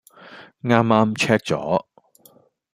[0.63, 1.85] 啱啱 check 咗